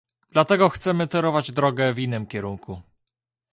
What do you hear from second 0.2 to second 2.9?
Dlatego chcemy torować drogę w innym kierunku